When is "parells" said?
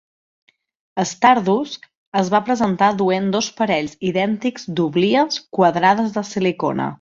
3.61-3.93